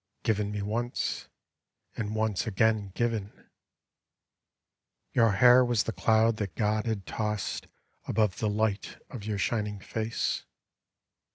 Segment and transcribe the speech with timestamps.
[0.23, 1.29] Given me once—
[1.95, 3.49] and once again given 1
[5.13, 7.67] Your hair was the cloud that God had tossed
[8.07, 10.43] Above the light of your shining face.